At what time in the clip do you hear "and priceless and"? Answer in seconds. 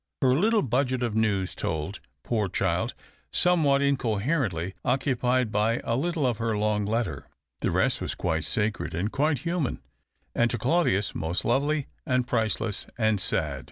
12.03-13.19